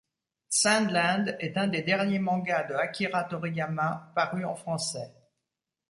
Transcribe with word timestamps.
Sand 0.49 0.89
Land 0.89 1.25
est 1.39 1.57
un 1.57 1.67
des 1.67 1.83
derniers 1.83 2.17
mangas 2.17 2.63
de 2.63 2.73
Akira 2.73 3.23
Toriyama 3.23 4.11
paru 4.15 4.43
en 4.45 4.55
français. 4.55 5.13